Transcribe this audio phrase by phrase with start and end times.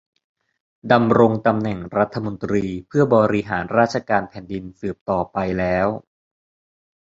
[0.91, 5.87] ดำรงตำแหน่งรัฐมนตรีเพื่อบริหารราชการแผ่นดินสืบต่อไปแล้ว